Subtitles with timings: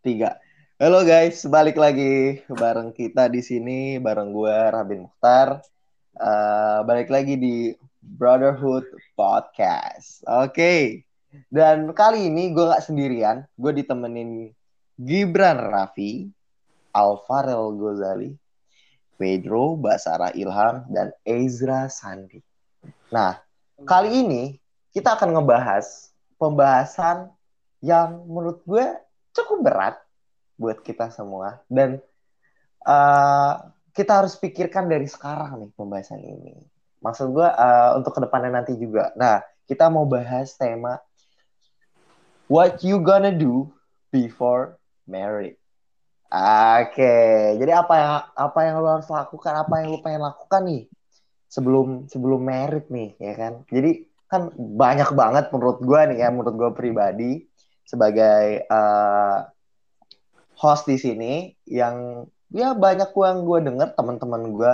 [0.00, 0.40] tiga.
[0.80, 5.60] Halo guys, balik lagi bareng kita di sini bareng gue Rabin Mukhtar.
[6.16, 10.24] Uh, balik lagi di Brotherhood Podcast.
[10.24, 10.84] Oke, okay.
[11.52, 14.56] dan kali ini gue gak sendirian, gue ditemenin
[14.96, 16.32] Gibran Raffi,
[16.96, 18.32] Alvarel Gozali,
[19.20, 22.40] Pedro Basara Ilham, dan Ezra Sandi.
[23.12, 23.36] Nah,
[23.84, 24.56] kali ini
[24.96, 26.08] kita akan ngebahas
[26.40, 27.28] pembahasan
[27.84, 28.96] yang menurut gue
[29.44, 29.96] cukup berat
[30.60, 31.98] buat kita semua dan
[32.84, 36.56] uh, kita harus pikirkan dari sekarang nih pembahasan ini.
[37.00, 39.10] Maksud gue uh, untuk ke depannya nanti juga.
[39.16, 41.00] Nah, kita mau bahas tema
[42.50, 43.70] What you gonna do
[44.10, 44.74] before
[45.06, 45.54] married.
[46.30, 47.58] Oke, okay.
[47.62, 50.82] jadi apa yang apa yang lo harus lakukan, apa yang lo pengen lakukan nih
[51.46, 53.52] sebelum sebelum merit nih, ya kan?
[53.70, 57.49] Jadi kan banyak banget menurut gue nih ya, menurut gue pribadi
[57.90, 59.50] sebagai uh,
[60.54, 62.22] host di sini yang
[62.54, 64.72] ya banyak gue yang gue denger teman-teman gue,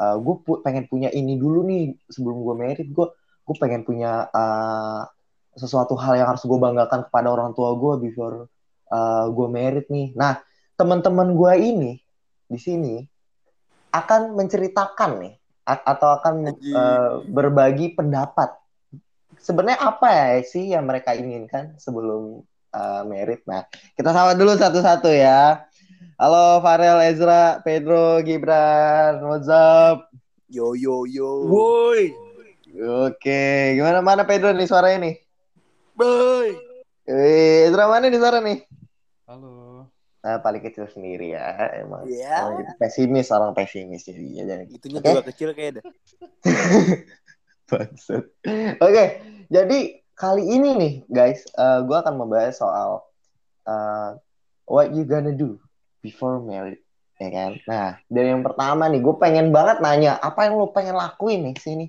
[0.00, 3.06] uh, gue pu pengen punya ini dulu nih sebelum gue merit, gue
[3.44, 5.04] gue pengen punya uh,
[5.52, 8.48] sesuatu hal yang harus gue banggakan kepada orang tua gue before
[8.88, 10.16] uh, gue merit nih.
[10.16, 10.40] Nah,
[10.80, 11.92] teman-teman gue ini
[12.48, 12.96] di sini
[13.92, 15.34] akan menceritakan nih
[15.68, 16.34] atau akan
[16.72, 18.56] uh, berbagi pendapat.
[19.38, 22.42] Sebenarnya apa ya sih yang mereka inginkan sebelum
[22.74, 23.46] uh, merit?
[23.46, 25.62] Nah, kita sapa dulu satu-satu ya.
[26.18, 30.10] Halo Farel, Ezra, Pedro, Gibran, what's up?
[30.50, 31.46] Yo yo yo.
[31.46, 32.10] Woi.
[32.78, 35.14] Oke, gimana mana Pedro nih suaranya nih?
[35.94, 36.54] Boy.
[37.06, 38.66] Eh, Ezra mana nih suara nih?
[39.26, 39.86] Halo.
[40.18, 42.04] Nah, paling kecil sendiri ya, emang.
[42.10, 42.42] Ya.
[42.42, 42.72] Emang gitu.
[42.76, 44.22] Pesimis, orang pesimis jadi.
[44.42, 44.64] jadi.
[44.66, 45.08] Itunya Oke.
[45.14, 45.84] juga kecil kayak dah.
[48.80, 49.04] Oke,
[49.52, 49.78] jadi
[50.16, 53.04] kali ini nih guys, uh, gue akan membahas soal
[53.68, 54.16] uh,
[54.64, 55.60] what you gonna do
[56.00, 56.80] before married,
[57.20, 57.50] ya kan?
[57.68, 61.56] Nah, dari yang pertama nih, gue pengen banget nanya, apa yang lu pengen lakuin nih
[61.60, 61.86] sini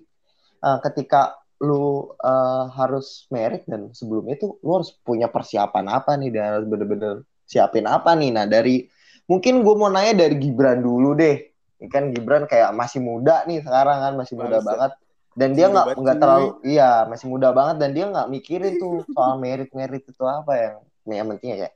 [0.61, 6.31] uh, ketika lu uh, harus merit dan sebelum itu lu harus punya persiapan apa nih
[6.31, 8.35] dan harus bener-bener siapin apa nih?
[8.35, 8.83] Nah, dari
[9.31, 11.39] mungkin gue mau nanya dari Gibran dulu deh.
[11.79, 14.91] Ini kan Gibran kayak masih muda nih sekarang kan masih muda banget
[15.39, 19.39] dan dia nggak nggak terlalu iya masih muda banget dan dia nggak mikirin tuh soal
[19.39, 20.75] merit merit itu apa yang
[21.07, 21.71] yang penting ya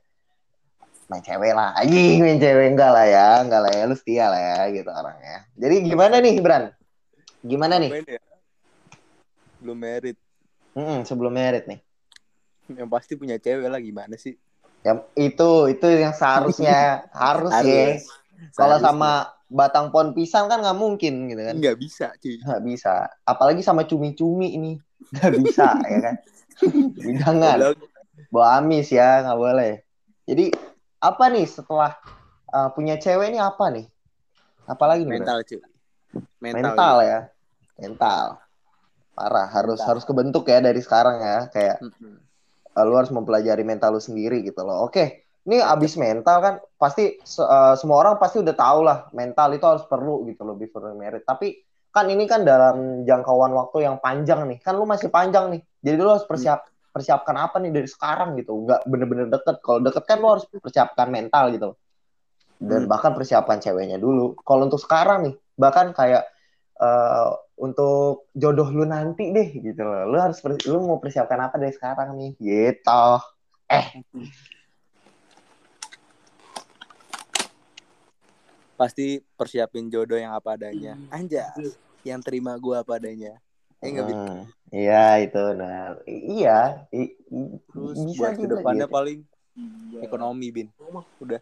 [1.08, 4.40] main cewek lah anjing main cewek enggak lah ya enggak lah ya lu setia lah
[4.40, 5.36] ya gitu orangnya.
[5.52, 6.64] Jadi gimana nih Bran?
[7.44, 7.90] Gimana nih?
[8.08, 8.20] Ya?
[9.60, 10.16] Belum merit.
[10.72, 11.80] Mm-mm, sebelum merit nih.
[12.72, 14.36] Yang pasti punya cewek lah gimana sih?
[14.84, 17.96] ya itu itu yang seharusnya harus ya.
[18.52, 21.54] Kalau sama batang pohon pisang kan nggak mungkin gitu kan?
[21.62, 22.42] Nggak bisa cuy.
[22.42, 23.06] nggak bisa.
[23.22, 24.72] Apalagi sama cumi-cumi ini.
[25.14, 26.14] Nggak bisa ya kan?
[26.98, 27.78] Jangan
[28.34, 29.72] bawa amis ya nggak boleh.
[30.26, 30.50] Jadi
[30.98, 31.94] apa nih setelah
[32.50, 33.86] uh, punya cewek ini apa nih?
[34.66, 35.58] Apalagi nih Mental cuy.
[35.62, 35.70] Bro?
[36.42, 37.20] mental ya.
[37.78, 38.26] Mental.
[39.14, 39.88] Parah harus Mental.
[39.94, 41.38] harus kebentuk ya dari sekarang ya.
[41.54, 42.18] Kayak Mm-mm.
[42.74, 44.90] uh, lu harus mempelajari mental lu sendiri gitu loh.
[44.90, 49.64] Oke ini abis mental kan pasti uh, semua orang pasti udah tahu lah mental itu
[49.68, 51.24] harus perlu gitu loh before married.
[51.28, 51.60] Tapi
[51.92, 55.60] kan ini kan dalam jangkauan waktu yang panjang nih kan lu masih panjang nih.
[55.84, 58.56] Jadi lu harus persiap persiapkan apa nih dari sekarang gitu.
[58.64, 59.60] Nggak bener-bener deket.
[59.60, 61.66] Kalau deket kan lu harus persiapkan mental gitu.
[61.72, 61.78] Loh.
[62.64, 62.88] dan Hmm.
[62.88, 64.38] bahkan persiapan ceweknya dulu.
[64.40, 66.24] Kalau untuk sekarang nih bahkan kayak
[66.80, 70.08] uh, untuk jodoh lu nanti deh gitu loh.
[70.08, 72.32] Lu harus lu mau persiapkan apa dari sekarang nih?
[72.40, 73.04] Gitu.
[73.68, 73.86] Eh
[78.84, 80.92] Pasti persiapin jodoh yang apa adanya.
[81.08, 81.56] Anjas.
[82.04, 83.40] Yang terima gua apa adanya.
[83.80, 84.20] Ya nggak bisa.
[84.20, 84.40] Hmm,
[84.70, 86.58] iya itu nah iya
[86.90, 88.92] I- i- Terus bisa buat ke depannya gitu.
[88.92, 89.18] paling
[89.98, 90.68] ekonomi bin.
[91.16, 91.40] Udah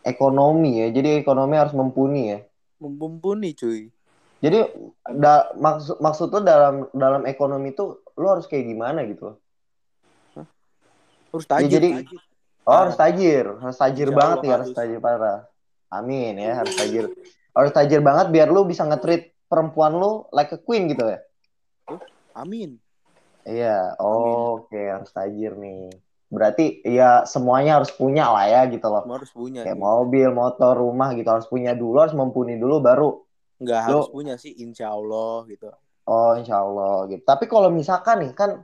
[0.00, 2.38] ekonomi ya jadi ekonomi harus mumpuni ya
[2.78, 3.92] mumpuni cuy.
[4.38, 4.70] jadi
[5.10, 9.36] da- maksud maksud lu dalam dalam ekonomi itu lu harus kayak gimana gitu loh
[11.28, 11.66] Harus tajir.
[11.66, 12.20] Ya, jadi- tajir.
[12.64, 14.76] oh harus tajir harus tajir Insya banget Allah harus harus.
[14.78, 15.38] tajir parah
[15.88, 17.04] amin ya harus tajir
[17.52, 21.18] harus tajir banget biar lu bisa nge-treat perempuan lu like a queen gitu ya
[22.38, 22.78] Amin.
[23.42, 25.90] iya oke harus tajir nih
[26.28, 29.60] berarti ya semuanya harus punya lah ya gitu loh Semua harus punya.
[29.64, 29.82] kayak cuy.
[29.82, 33.10] mobil motor rumah gitu harus punya dulu harus mumpuni dulu baru
[33.58, 35.66] Nggak Lu- harus punya sih, insya Allah gitu.
[36.06, 37.26] Oh, insya Allah gitu.
[37.26, 38.62] Tapi kalau misalkan nih kan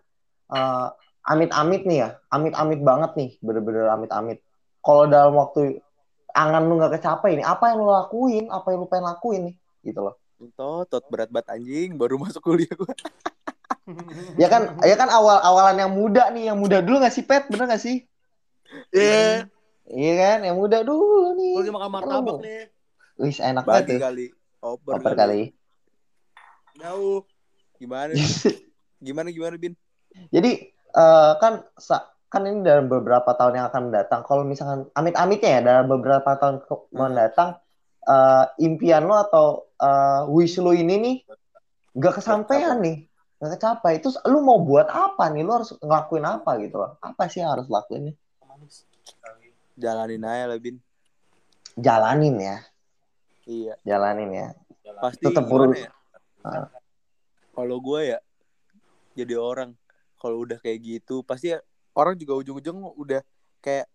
[0.54, 0.86] eh,
[1.26, 4.38] amit-amit nih ya, amit-amit banget nih, bener-bener amit-amit.
[4.78, 5.82] Kalau dalam waktu
[6.34, 9.54] angan lu nggak kecapai nih, apa yang lu lakuin, apa yang lu pengen lakuin nih,
[9.86, 10.14] gitu loh.
[10.90, 12.90] Tot berat banget anjing, baru masuk kuliah gua.
[14.40, 17.68] Ya kan, ya kan awal-awalan yang muda nih, yang muda dulu nggak sih Pet, bener
[17.68, 18.08] nggak sih?
[18.96, 19.44] Iya.
[19.84, 21.52] Iya kan, yang muda dulu nih.
[21.60, 22.72] Lagi makan martabak nih.
[23.20, 24.26] Wis enak banget kali.
[24.64, 25.52] Oper, Oper kali.
[26.80, 27.28] Jauh.
[27.76, 28.16] Gimana?
[29.04, 29.76] Gimana gimana Bin?
[30.32, 34.26] Jadi eh, kan sa- kan ini dalam beberapa tahun yang akan mendatang.
[34.26, 37.62] Kalau misalkan amit-amitnya ya dalam beberapa tahun ke- mendatang,
[38.02, 39.46] eh, impian lo atau
[39.78, 41.16] eh, wish lo ini nih
[41.94, 43.06] gak kesampaian nih,
[43.38, 44.02] gak kecapai.
[44.02, 45.46] Terus lu mau buat apa nih?
[45.46, 46.98] Lu harus ngelakuin apa gitu loh?
[46.98, 48.16] Apa sih yang harus lakuin nih?
[49.78, 50.78] Jalanin aja lah Bin.
[51.74, 52.56] Jalanin ya,
[53.46, 53.74] Iya.
[53.82, 54.48] jalanin ya.
[55.02, 55.82] Pasti Tetep gimana urus.
[55.82, 55.90] ya?
[57.54, 58.18] Kalau gue ya
[59.14, 59.74] jadi orang
[60.18, 61.58] kalau udah kayak gitu pasti ya
[61.94, 63.22] orang juga ujung-ujung udah
[63.62, 63.86] kayak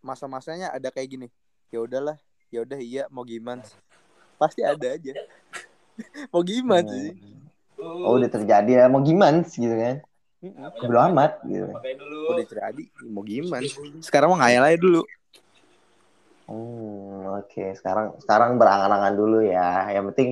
[0.00, 1.28] masa-masanya ada kayak gini.
[1.68, 2.16] Ya udahlah,
[2.48, 3.66] ya udah iya mau gimana.
[4.40, 5.12] Pasti ada aja.
[6.32, 7.14] mau gimana sih?
[7.80, 10.00] Oh udah terjadi ya, mau gimana gitu kan?
[10.80, 11.68] Belum amat gitu.
[12.30, 13.68] Udah terjadi, mau gimana?
[14.00, 15.02] Sekarang mau ngayal aja dulu.
[16.50, 17.78] Hmm, oke.
[17.78, 19.86] Sekarang sekarang berangan-angan dulu ya.
[19.92, 20.30] Yang penting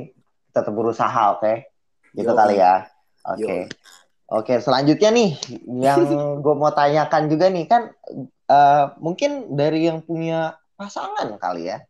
[0.51, 1.69] tetap berusaha, oke?
[2.11, 2.39] Gitu Yoi.
[2.39, 2.89] kali ya.
[3.23, 3.71] Oke.
[4.29, 5.31] Oke, selanjutnya nih
[5.67, 6.01] yang
[6.45, 7.93] gue mau tanyakan juga nih kan
[8.49, 11.81] eh, mungkin dari yang punya pasangan kali ya.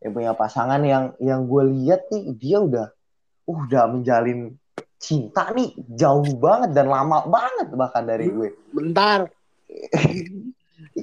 [0.00, 4.56] Yang punya pasangan yang yang gue lihat nih dia udah uh, udah menjalin
[4.96, 8.48] cinta nih jauh banget dan lama banget bahkan dari gue.
[8.72, 9.28] Bentar.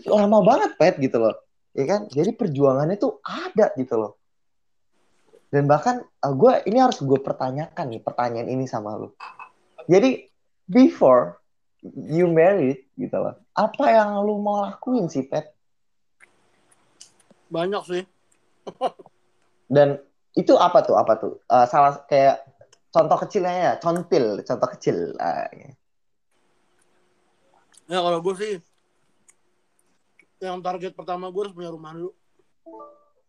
[0.09, 1.33] Lama banget pet gitu loh
[1.73, 4.13] ya kan jadi perjuangannya tuh ada gitu loh
[5.49, 9.17] dan bahkan gue ini harus gue pertanyakan nih pertanyaan ini sama lo
[9.89, 10.21] jadi
[10.73, 11.37] before
[11.85, 15.53] you married gitu loh apa yang lu mau lakuin sih pet?
[17.53, 18.03] Banyak sih.
[19.69, 20.01] dan
[20.33, 20.97] itu apa tuh?
[20.97, 21.33] Apa tuh?
[21.45, 22.41] Eh, salah kayak
[22.89, 25.13] contoh kecilnya ya contil contoh kecil.
[25.21, 25.45] Ah,
[27.85, 28.53] Ya kalau gue sih
[30.41, 32.11] yang target pertama gue harus punya rumah dulu.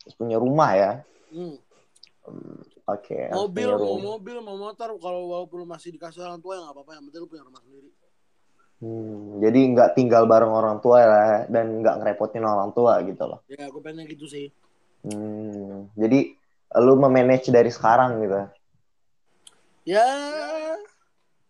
[0.05, 0.93] Terus punya rumah ya?
[1.29, 1.61] Hmm.
[2.85, 6.75] Oke harus Mobil, mau mobil, mau motor, kalau walaupun masih dikasih orang tua ya nggak
[6.77, 6.91] apa-apa.
[7.01, 7.91] Yang penting lu punya rumah sendiri.
[8.85, 11.09] Hmm, jadi nggak tinggal bareng orang tua ya
[11.49, 14.53] dan nggak ngerepotin orang tua gitu loh Ya gue pengen gitu sih.
[15.07, 16.37] Hmm, jadi
[16.85, 18.45] lu memanage dari sekarang gitu.
[19.89, 20.05] Ya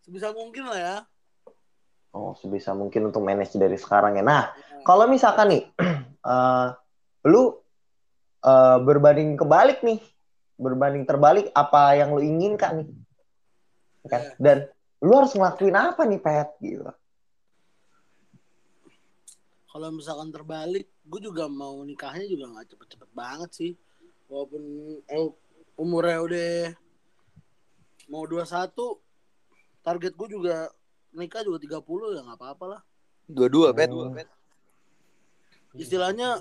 [0.04, 0.96] sebisa mungkin lah ya.
[2.14, 4.22] Oh, sebisa mungkin untuk manage dari sekarang ya.
[4.22, 4.54] Nah,
[4.86, 5.62] kalau misalkan nih,
[6.34, 6.66] eh,
[7.26, 7.58] lu
[8.46, 9.98] eh, berbanding kebalik nih,
[10.54, 12.88] berbanding terbalik apa yang lu inginkan nih,
[14.06, 14.22] kan?
[14.38, 14.70] Dan
[15.02, 16.48] lu harus ngelakuin apa nih, Pet?
[16.62, 16.82] Gitu.
[19.74, 23.72] Kalau misalkan terbalik, gue juga mau nikahnya juga nggak cepet-cepet banget sih.
[24.30, 24.62] Walaupun
[25.02, 25.28] eh,
[25.74, 26.52] umurnya udah
[28.06, 28.70] mau 21,
[29.82, 30.70] target gue juga
[31.10, 32.80] nikah juga 30 ya nggak apa-apa lah.
[33.26, 33.90] Dua-dua, Bet.
[33.90, 34.14] Oh.
[35.74, 36.38] Istilahnya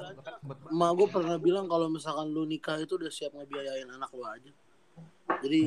[0.69, 4.51] emak gue pernah bilang kalau misalkan lu nikah itu udah siap ngebiayain anak lu aja.
[5.41, 5.61] Jadi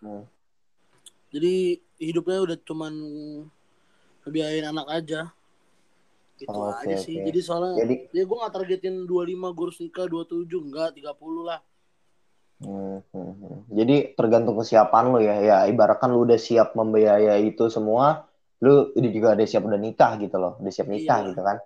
[0.00, 0.24] Hmm.
[1.28, 2.92] jadi hidupnya udah cuman
[4.24, 5.28] ngebiayain anak aja.
[6.40, 7.20] Itu Oh, aja oke, sih.
[7.20, 7.26] oke.
[7.28, 11.60] Jadi soalnya Jadi, ya gue gak targetin 25 gue harus nikah 27 enggak 30 lah.
[12.60, 13.58] hmm, hmm, hmm.
[13.72, 15.36] jadi tergantung kesiapan lu ya.
[15.40, 18.28] Ya, ibaratkan lu udah siap membiayai itu semua,
[18.64, 21.28] lu udah juga udah siap udah nikah gitu loh, udah siap nikah Iya.
[21.32, 21.56] gitu kan.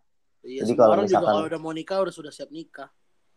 [0.44, 2.88] Iya, Jadi kalau orang juga misalkan- kalau udah mau nikah udah sudah siap nikah.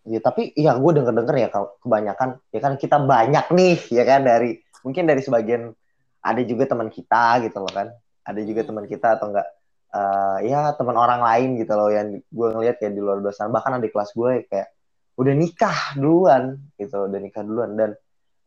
[0.07, 4.23] Ya, tapi ya gue denger-denger ya kalau kebanyakan ya kan kita banyak nih ya kan
[4.23, 5.71] dari mungkin dari sebagian
[6.19, 7.87] ada juga teman kita gitu loh kan.
[8.23, 8.69] Ada juga Hmm.
[8.71, 9.47] teman kita atau enggak
[9.87, 13.79] eh, ya teman orang lain gitu loh yang gue ngeliat kayak di luar sana bahkan
[13.79, 14.67] ada di kelas gue kayak
[15.15, 17.95] udah nikah duluan gitu, udah nikah duluan dan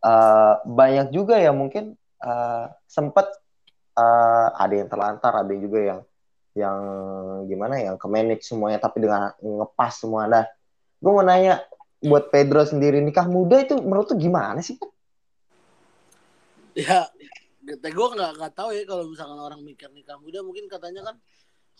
[0.00, 3.24] eh, banyak juga yang mungkin eh, sempet
[3.96, 5.98] eh, ada yang terlantar, ada juga yang
[6.60, 6.80] yang
[7.48, 10.28] gimana yang ke manage semuanya tapi dengan ngepas semua.
[10.28, 10.44] Nah,
[11.00, 11.64] gue mau nanya
[12.00, 14.76] buat Pedro sendiri nikah muda itu menurut tuh gimana sih?
[16.76, 17.08] Ya,
[17.64, 21.16] gue nggak nggak tahu ya kalau misalkan orang mikir nikah muda mungkin katanya kan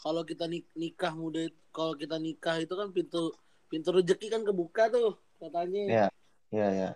[0.01, 3.31] kalau kita nik- nikah muda kalau kita nikah itu kan pintu
[3.71, 5.81] pintu rezeki kan kebuka tuh katanya.
[5.87, 6.07] Iya.
[6.51, 6.91] Iya ya.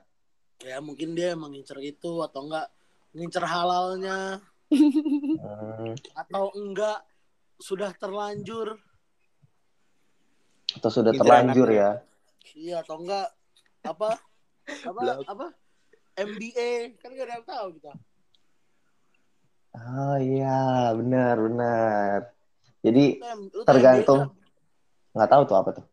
[0.65, 2.67] Ya mungkin dia emang ngincer itu atau enggak
[3.15, 4.43] ngincer halalnya
[5.35, 6.99] Hmm, atau enggak
[7.59, 8.75] sudah terlanjur
[10.75, 11.91] atau sudah Ngincer terlanjur ya?
[12.55, 13.31] iya atau enggak
[13.85, 14.19] apa
[14.85, 15.19] apa Blok.
[15.29, 15.47] apa
[16.15, 17.93] MBA kan gak ada yang tahu kita
[19.75, 22.19] Oh iya, benar benar.
[22.79, 23.19] Jadi
[23.51, 24.39] Lu tergantung
[25.11, 25.87] nggak tahu tuh apa tuh.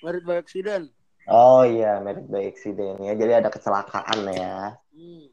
[0.00, 0.86] merit by accident
[1.26, 3.12] Oh iya, merit by accident ya.
[3.18, 4.78] Jadi ada kecelakaan ya.
[4.94, 5.24] hmm.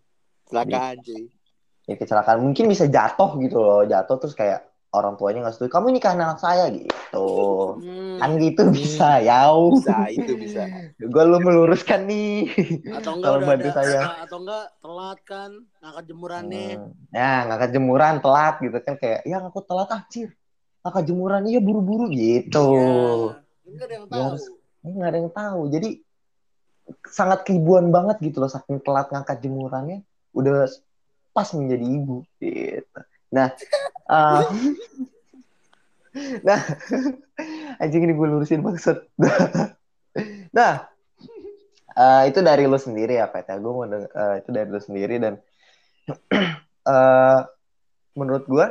[0.50, 1.26] Kecelakaan, cuy.
[1.88, 2.44] Ya kecelakaan.
[2.44, 5.70] Mungkin bisa jatuh gitu loh, jatuh terus kayak orang tuanya nggak setuju.
[5.70, 7.28] Kamu nikahin anak saya gitu.
[7.80, 8.18] Hmm.
[8.18, 10.68] kan gitu bisa yau Bisa, itu bisa.
[10.98, 12.50] gue lu meluruskan nih.
[12.92, 14.00] Atau enggak kalau udah bantu ada saya.
[14.22, 15.52] atau enggak telat kan?
[15.80, 16.92] Ngangkat jemurannya Hmm.
[17.10, 18.94] ya ngangkat jemuran telat gitu kan.
[18.98, 20.30] Kayak ya aku telat anjir
[20.82, 22.68] ngangkat jemuran iya buru-buru gitu.
[22.76, 24.24] Ya, enggak ada yang Ya tahu.
[24.26, 24.50] harus-
[24.82, 25.62] ini nggak ada yang tahu.
[25.70, 25.90] Jadi
[27.06, 30.04] sangat keibuan banget gitu loh saking telat ngangkat jemurannya.
[30.32, 30.68] Udah
[31.38, 33.00] pas menjadi ibu gitu.
[33.30, 33.54] Nah
[34.10, 34.44] eh,
[36.42, 36.60] nah
[37.86, 38.98] anjing ini gue lurusin maksud.
[40.58, 40.90] Nah
[41.94, 43.74] eh, itu dari lu sendiri ya ya gue
[44.10, 45.38] eh, itu dari lu sendiri dan
[46.90, 47.40] eh,
[48.18, 48.66] menurut gue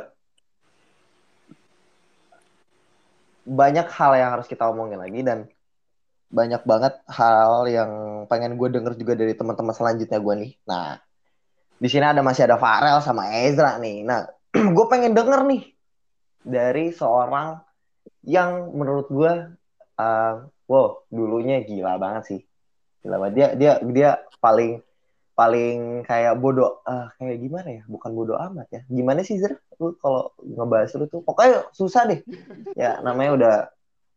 [3.47, 5.47] banyak hal yang harus kita omongin lagi dan
[6.27, 7.91] banyak banget hal yang
[8.27, 10.51] pengen gue denger juga dari teman-teman selanjutnya gue nih.
[10.67, 10.99] Nah,
[11.77, 14.01] di sini ada masih ada Farel sama Ezra nih.
[14.01, 14.25] Nah,
[14.75, 15.63] gue pengen denger nih
[16.41, 17.61] dari seorang
[18.25, 19.33] yang menurut gue,
[20.01, 20.33] uh,
[20.65, 22.41] wow, dulunya gila banget sih.
[23.05, 23.33] Gila banget.
[23.37, 24.09] Dia dia dia
[24.41, 24.81] paling
[25.37, 27.83] paling kayak bodoh eh, kayak gimana ya?
[27.85, 28.81] Bukan bodoh amat ya.
[28.89, 29.53] Gimana sih Zra?
[29.77, 32.21] Lu kalau ngebahas lu tuh pokoknya susah deh.
[32.81, 33.55] Ya namanya udah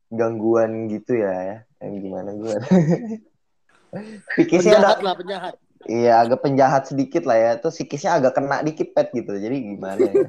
[0.08, 1.58] gangguan gitu ya ya.
[1.84, 2.56] Yang gimana gue.
[4.38, 5.54] Psikisnya penjahat udah lah penjahat
[5.88, 7.52] iya agak penjahat sedikit lah ya.
[7.60, 9.32] Terus psikisnya agak kena dikit pet gitu.
[9.36, 10.14] Jadi gimana ya?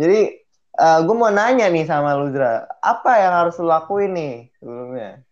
[0.00, 0.20] Jadi
[0.76, 5.24] gue mau nanya nih sama lu Zra, apa yang harus lu lakuin nih sebelumnya?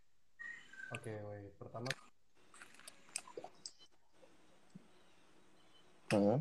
[0.95, 1.53] Oke, wait.
[1.59, 1.91] Pertama,
[6.15, 6.39] Hmm.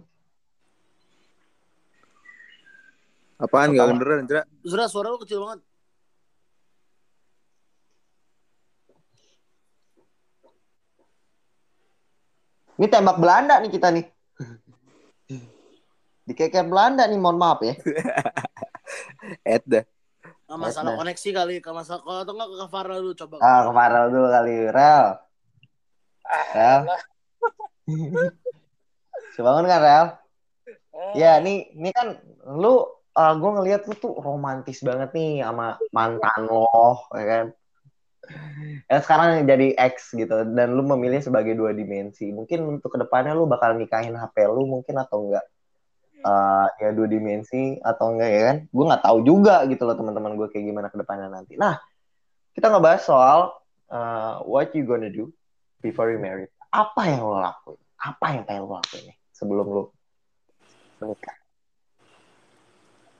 [3.41, 4.43] Apaan nggak beneran, Cera?
[4.61, 5.65] Zura suara lu kecil banget
[12.73, 14.05] Ini tembak Belanda nih kita nih.
[16.27, 17.75] Dikeker Belanda nih, mohon maaf ya.
[19.45, 19.83] Ed dah.
[20.47, 20.99] Nggak masalah Nah.
[21.01, 24.27] koneksi kali ke masalah kalau atau enggak ke Kavara dulu coba Ah, ke Farel dulu
[24.29, 25.05] kali, Rel.
[26.53, 26.81] Rel.
[29.35, 30.05] Sebangun kan, Rel?
[31.17, 36.39] Ya, nih, ini kan lu, uh, gue ngeliat lu tuh romantis banget nih sama mantan
[36.45, 37.45] lo, ya kan?
[38.87, 42.31] Ya sekarang jadi ex gitu, dan lu memilih sebagai dua dimensi.
[42.31, 45.45] Mungkin untuk ke depannya lu bakal nikahin HP lu mungkin atau enggak?
[46.23, 48.57] Uh, ya dua dimensi atau enggak ya kan?
[48.71, 51.59] Gue nggak tahu juga gitu loh teman-teman gue kayak gimana ke depannya nanti.
[51.59, 51.75] Nah,
[52.55, 53.39] kita ngebahas soal
[53.91, 55.27] uh, what you gonna do
[55.83, 56.47] before you married.
[56.71, 57.81] Apa yang lo lakuin?
[57.99, 59.83] Apa yang pengen lo lakuin nih sebelum lo
[61.03, 61.35] menikah?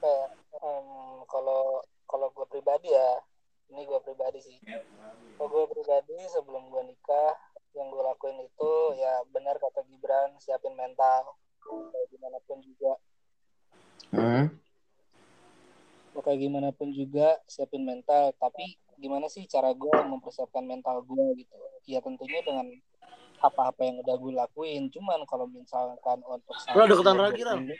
[0.04, 0.88] Em,
[1.28, 3.20] kalau kalau gue pribadi ya
[3.74, 4.56] ini gue pribadi sih.
[5.34, 7.34] Kalau gue pribadi sebelum gue nikah
[7.74, 8.70] yang gue lakuin itu
[9.02, 11.34] ya benar kata Gibran siapin mental.
[11.58, 12.92] Kayak gimana pun juga.
[14.14, 14.46] Hmm.
[16.14, 18.30] kayak gimana pun juga siapin mental.
[18.38, 21.58] Tapi gimana sih cara gue mempersiapkan mental gue gitu?
[21.90, 22.70] Ya tentunya dengan
[23.42, 24.86] apa-apa yang udah gue lakuin.
[24.94, 27.58] Cuman kalau misalkan untuk Bro, deketan lagi, Ral.
[27.58, 27.74] 25,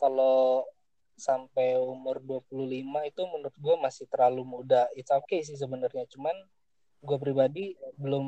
[0.00, 0.64] kalau
[1.20, 4.88] sampai umur 25 itu menurut gue masih terlalu muda.
[4.96, 6.34] It's okay sih sebenarnya cuman
[7.04, 8.26] gue pribadi belum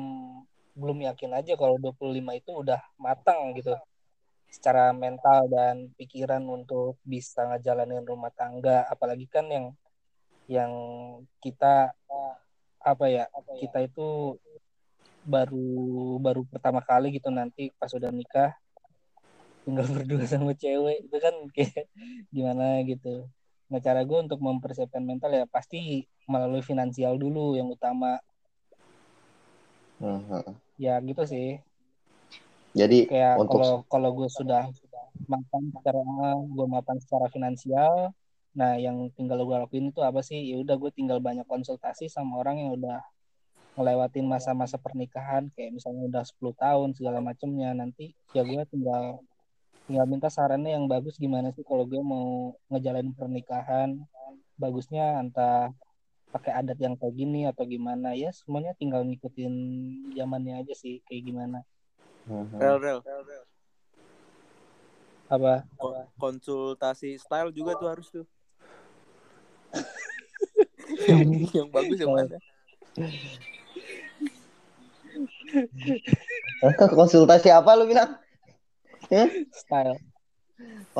[0.73, 3.73] belum yakin aja kalau 25 itu udah matang gitu.
[4.53, 9.73] Secara mental dan pikiran untuk bisa ngejalanin rumah tangga apalagi kan yang
[10.45, 10.71] yang
[11.41, 11.95] kita
[12.83, 13.25] apa ya
[13.57, 14.37] kita itu
[15.23, 18.51] baru baru pertama kali gitu nanti pas udah nikah
[19.63, 21.07] tinggal berdua sama cewek.
[21.07, 21.87] Itu kan kayak
[22.29, 23.27] gimana gitu.
[23.71, 28.19] Nah cara gue untuk mempersiapkan mental ya pasti melalui finansial dulu yang utama.
[30.03, 30.59] Mhm.
[30.75, 31.63] ya gitu sih.
[32.73, 34.67] Jadi kayak untuk kalau kalau gue sudah
[35.29, 36.01] matang secara
[36.43, 38.11] gue matang secara finansial
[38.53, 40.37] nah yang tinggal gue lakuin itu apa sih?
[40.53, 43.01] Ya udah gue tinggal banyak konsultasi sama orang yang udah
[43.73, 45.49] ngelewatin masa-masa pernikahan.
[45.57, 47.73] Kayak misalnya udah 10 tahun segala macemnya.
[47.73, 49.25] Nanti ya gue tinggal
[49.83, 53.99] tinggal minta sarannya yang bagus gimana sih kalau gue mau ngejalanin pernikahan
[54.55, 55.75] bagusnya entah
[56.31, 59.53] pakai adat yang kayak gini atau gimana ya semuanya tinggal ngikutin
[60.15, 61.59] zamannya aja sih kayak gimana
[62.23, 62.55] Mhm.
[62.55, 62.99] Rel, rel.
[65.27, 68.23] apa Ko- Konsultasi style juga tuh harus tuh.
[71.03, 71.19] yang,
[71.59, 72.37] yang bagus yang mana?
[76.95, 78.22] konsultasi apa lu bilang?
[79.53, 79.99] Style.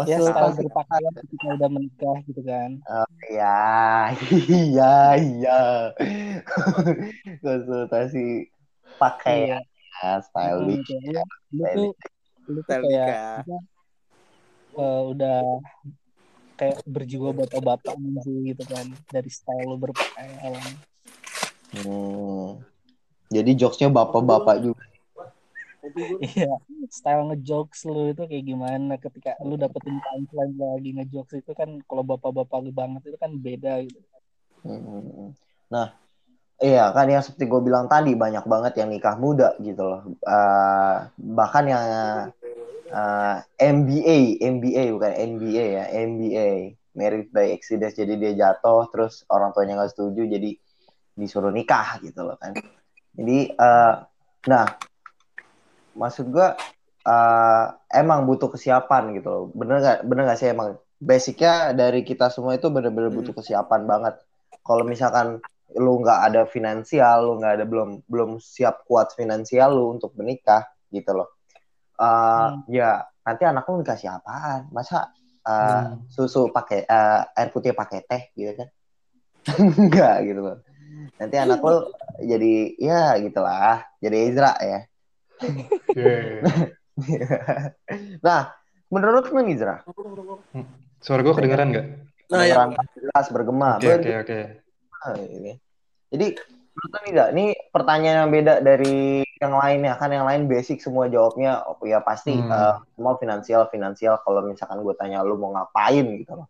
[0.10, 2.82] Ya style berpakaian ketika udah menikah gitu kan.
[3.32, 4.12] Ya,
[4.52, 5.60] iya, iya.
[7.40, 8.52] konsultasi
[9.00, 10.12] pakaian, Iya.
[10.26, 11.90] style Hmm, kayak lu, lu tuh
[12.52, 13.46] lu Style kayak
[14.74, 15.40] eh, udah
[16.60, 17.96] kayak berjiwa bapak-bapak
[18.26, 20.62] sih gitu kan dari style lu berpakaian.
[21.74, 22.60] Hmm.
[23.34, 24.84] Jadi jokesnya bapak-bapak juga.
[26.36, 26.54] iya
[26.88, 32.04] style ngejokes lu itu kayak gimana ketika lu dapetin punchline lagi ngejokes itu kan kalau
[32.08, 34.00] bapak-bapak lu banget itu kan beda gitu
[34.64, 35.36] Hmm.
[35.68, 35.88] Nah,
[36.64, 40.02] iya kan yang seperti gue bilang tadi banyak banget yang nikah muda gitu loh.
[40.24, 40.98] Eh,
[41.36, 41.86] bahkan yang
[42.88, 47.92] eh, MBA, MBA bukan NBA ya, MBA, Married by Accident.
[47.92, 50.56] Jadi dia jatuh, terus orang tuanya nggak setuju, jadi
[51.14, 52.56] disuruh nikah gitu loh kan.
[53.14, 53.94] Jadi, eh,
[54.48, 54.66] nah,
[55.96, 56.48] maksud gue
[57.04, 59.44] eh, emang butuh kesiapan gitu loh.
[59.54, 64.16] Bener gak, bener gak sih emang basicnya dari kita semua itu bener-bener butuh kesiapan banget.
[64.64, 69.98] Kalau misalkan lu nggak ada finansial, lu nggak ada belum belum siap kuat finansial lu
[69.98, 71.34] untuk menikah gitu loh.
[72.00, 74.70] Uh, Ya nanti anak lu dikasih apaan?
[74.72, 75.12] Masa
[75.44, 76.08] uh, Hmm.
[76.08, 78.70] susu pakai uh, air putih pakai teh gitu kan?
[79.60, 80.58] Enggak gitu loh.
[81.20, 81.78] Nanti anak lu
[82.24, 84.80] jadi ya gitulah, jadi Ezra ya.
[85.42, 86.14] Oke.
[88.26, 88.54] nah,
[88.94, 89.82] menurut lu nih Ezra,
[91.04, 91.86] Suara gue kedengeran nggak?
[92.30, 92.56] Nah, ya.
[92.56, 93.70] kedengeran jelas bergema.
[93.82, 94.40] Oke oke oke.
[96.14, 96.28] Jadi
[96.74, 101.12] menurut lu nih, ini pertanyaan yang beda dari yang lainnya kan yang lain basic semua
[101.12, 102.48] jawabnya oh, ya pasti Hmm.
[102.48, 106.48] eh, semua finansial finansial kalau misalkan gue tanya lu mau ngapain gitu loh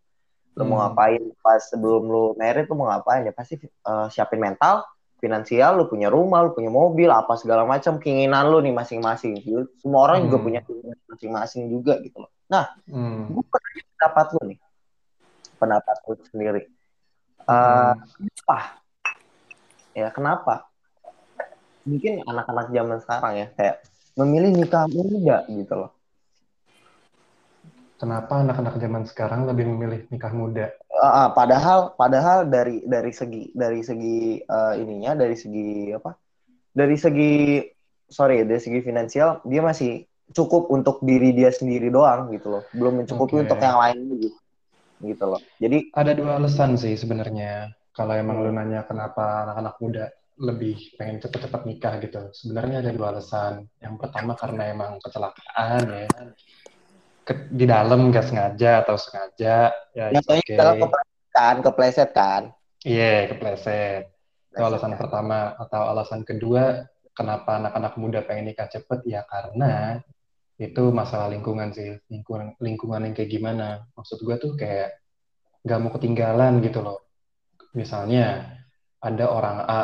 [0.53, 0.93] lu mau Hmm.
[0.93, 4.85] ngapain pas sebelum lu married lu mau ngapain ya pasti eh, siapin mental
[5.23, 9.39] finansial lu punya rumah lu punya mobil apa segala macam keinginan lu nih masing-masing.
[9.79, 10.45] Semua orang juga Hmm.
[10.51, 12.31] punya keinginan masing-masing juga gitu loh.
[12.51, 13.31] Nah Hmm.
[13.31, 14.59] gue pengen pendapat lu nih.
[15.55, 16.61] Pendapat lu sendiri.
[16.67, 17.95] Eh, Hmm.
[18.19, 18.57] kenapa?
[19.95, 20.67] Ya kenapa?
[21.87, 23.75] Mungkin anak-anak zaman sekarang ya kayak
[24.19, 25.91] memilih nikah muda gitu loh
[28.03, 30.75] Kenapa anak-anak zaman sekarang lebih memilih nikah muda?
[30.91, 36.11] Ah, ah, padahal padahal dari dari segi dari segi eh, ininya dari segi apa
[36.75, 37.63] dari segi
[38.11, 40.03] sorry dari segi finansial dia masih
[40.35, 43.43] cukup untuk diri dia sendiri doang gitu loh belum mencukupi Oke.
[43.47, 44.37] untuk yang lain gitu
[45.03, 47.71] gitu loh jadi Ada dua alasan sih sebenarnya.
[47.95, 50.05] Kalau emang lu nanya kenapa anak-anak muda
[50.43, 52.21] lebih pengen cepet-cepet nikah gitu.
[52.35, 53.69] Sebenarnya ada dua alasan.
[53.79, 56.07] Yang pertama karena emang kecelakaan ya.
[57.23, 60.57] Ke- di dalam nggak sengaja atau sengaja ya nyatanya okay.
[60.59, 62.43] dalam kepleset kan kepleset kan
[62.83, 64.11] Iya, kepleset.
[64.51, 64.99] Itu alasan kan.
[64.99, 65.55] pertama.
[65.55, 66.83] Atau alasan kedua,
[67.15, 69.07] kenapa anak-anak muda pengen nikah cepet?
[69.07, 70.03] Ya karena
[70.59, 71.95] itu masalah lingkungan sih.
[72.11, 73.87] Lingkungan, lingkungan yang kayak gimana.
[73.95, 74.99] Maksud gue tuh kayak
[75.63, 77.07] nggak mau ketinggalan gitu loh.
[77.71, 78.51] Misalnya,
[78.99, 79.79] ada orang A,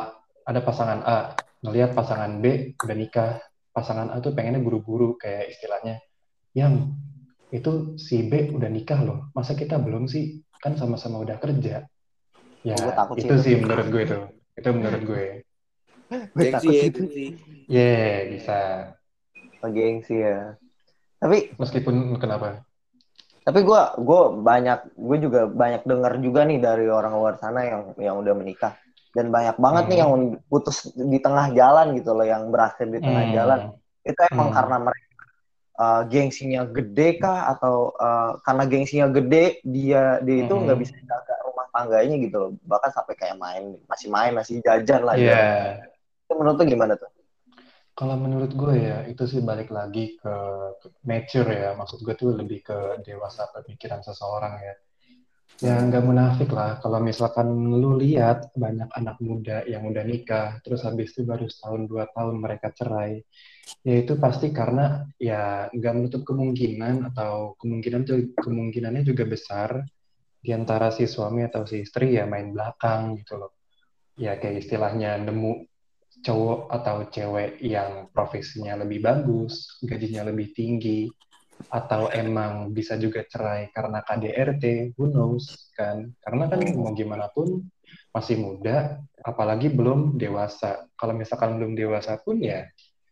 [0.45, 1.19] ada pasangan A,
[1.63, 3.31] ngelihat pasangan B udah nikah.
[3.71, 6.03] Pasangan A tuh pengennya buru-buru, kayak istilahnya,
[6.51, 6.99] yang
[7.49, 10.41] itu si B udah nikah loh, masa kita belum sih?
[10.61, 11.85] Kan sama-sama udah kerja.
[12.61, 14.17] Ya, Oh, takut sih itu sih menurut gue itu.
[14.59, 15.23] Itu menurut gue.
[16.09, 17.01] Gue Gengsi takut ya, itu.
[17.05, 17.25] gengsi.
[17.69, 18.57] Yeah, bisa.
[19.59, 20.55] Oh, gengsi ya
[21.19, 22.63] tapi Meskipun kenapa?
[23.43, 27.81] tapi gue gue banyak gue juga banyak dengar juga nih dari orang luar sana yang
[27.99, 28.77] yang udah menikah
[29.11, 30.03] dan banyak banget nih Hmm.
[30.05, 30.11] yang
[30.47, 33.35] putus di tengah jalan gitu loh yang berakhir di tengah Hmm.
[33.35, 33.59] jalan
[34.05, 34.55] itu emang Hmm.
[34.55, 35.08] karena mereka
[35.79, 40.67] uh, gengsinya gede kah atau uh, karena gengsinya gede dia dia itu Hmm.
[40.67, 45.01] nggak bisa jaga rumah tangganya gitu loh bahkan sampai kayak main masih main masih jajan
[45.07, 45.31] lah Iya.
[45.31, 45.87] gitu.
[46.27, 47.09] itu menurut gimana tuh
[47.95, 50.35] Kalau menurut gue ya, itu sih balik lagi ke
[50.79, 51.75] ke nature ya.
[51.75, 54.75] Maksud gue tuh lebih ke dewasa pemikiran seseorang ya.
[55.59, 56.79] Ya nggak munafik lah.
[56.79, 61.91] Kalau misalkan lu lihat banyak anak muda yang udah nikah, terus habis itu baru setahun
[61.91, 63.19] dua tahun mereka cerai,
[63.79, 68.03] ya itu pasti karena ya nggak menutup kemungkinan atau kemungkinan
[68.35, 69.81] kemungkinannya juga besar
[70.39, 73.51] di antara si suami atau si istri ya main belakang gitu loh.
[74.19, 75.67] Ya kayak istilahnya nemu
[76.19, 81.07] cowok atau cewek yang profesinya lebih bagus, gajinya lebih tinggi,
[81.67, 86.07] atau emang bisa juga cerai karena KDRT, who knows kan?
[86.23, 87.67] Karena kan mau gimana pun
[88.15, 90.87] masih muda, apalagi belum dewasa.
[90.95, 92.67] Kalau misalkan belum dewasa pun ya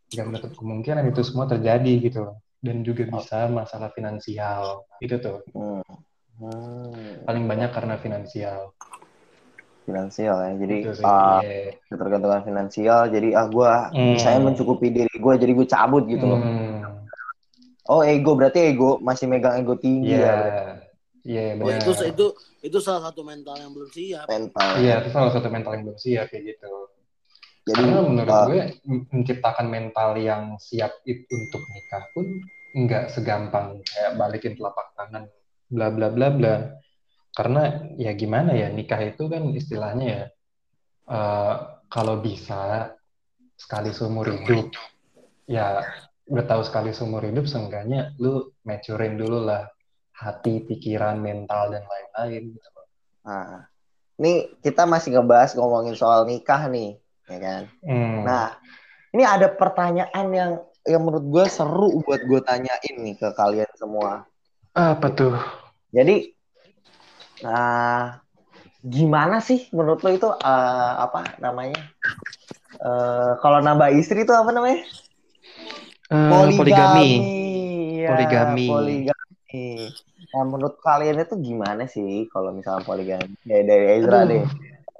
[0.08, 2.38] nggak menutup kemungkinan itu semua terjadi gitu loh.
[2.58, 4.88] Dan juga bisa masalah finansial.
[4.98, 5.46] Itu tuh.
[5.52, 5.84] hmm.
[6.38, 7.26] Hmm.
[7.26, 8.72] Paling banyak karena finansial.
[9.84, 11.06] finansial ya jadi Itu sih.
[11.08, 11.72] uh, Iya.
[11.88, 14.20] ketergantungan finansial jadi ah gue Hmm.
[14.20, 17.08] saya mencukupi diri gue jadi gue cabut gitu loh Hmm.
[17.88, 20.28] oh ego berarti ego masih megang ego tinggi Iya.
[20.28, 20.36] ya.
[21.24, 21.80] Iya, Oh, benar.
[21.80, 22.26] itu itu
[22.63, 24.28] itu salah satu mental yang belum siap.
[24.28, 26.72] mental Iya, itu salah satu mental yang belum siap kayak gitu.
[27.67, 28.60] Jadi Karena menurut uh, gue
[29.12, 32.25] menciptakan mental yang siap it- untuk nikah pun
[32.71, 35.27] nggak segampang kayak balikin telapak tangan
[35.67, 36.56] bla bla bla bla.
[37.36, 40.23] Karena ya gimana ya nikah itu kan istilahnya ya
[41.12, 41.56] eh,
[41.91, 42.95] kalau bisa
[43.60, 44.71] sekali seumur hidup.
[45.47, 45.84] ya
[46.27, 49.67] udah tahu sekali seumur hidup seenggaknya lu maturin dulu lah
[50.12, 52.69] hati pikiran mental dan lain-lain gitu
[53.27, 53.67] Nah,
[54.23, 56.95] ini kita masih ngebahas ngomongin soal nikah nih,
[57.27, 57.61] ya kan?
[57.83, 58.23] Hmm.
[58.23, 58.45] Nah,
[59.13, 60.51] ini ada pertanyaan yang
[60.87, 64.23] yang menurut gue seru buat gue tanyain nih ke kalian semua.
[64.77, 65.33] apa tuh
[65.91, 66.31] Jadi,
[67.43, 68.21] nah,
[68.83, 71.79] gimana sih menurut lo itu eh, apa namanya?
[72.77, 74.79] Eh, kalau nambah istri itu apa namanya?
[76.07, 76.55] Eh, Poligami.
[76.55, 77.37] poligami
[77.97, 78.67] Ya, Poligami.
[78.69, 79.65] poligami.
[80.27, 83.33] Nah, menurut kalian itu gimana sih kalau misalnya poligami?
[83.43, 84.45] Ya, dari Ezra Aduh, deh.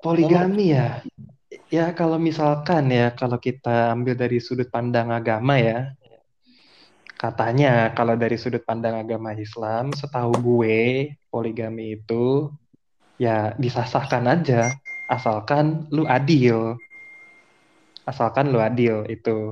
[0.04, 0.88] poligami ya.
[1.68, 5.92] Ya kalau misalkan ya, kalau kita ambil dari sudut pandang agama ya,
[7.20, 12.48] katanya kalau dari sudut pandang agama Islam, setahu gue poligami itu
[13.20, 14.72] ya disasahkan aja,
[15.12, 16.80] asalkan lu adil.
[18.08, 19.52] Asalkan lu adil itu.